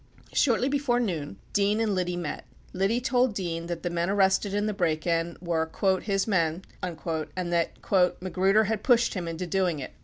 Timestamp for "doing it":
9.45-9.91